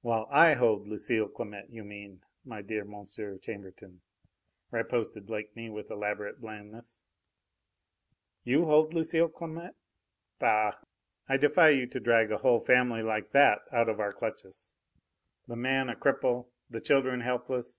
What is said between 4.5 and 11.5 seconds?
riposted Blakeney with elaborate blandness. "You hold Lucile Clamette? Bah! I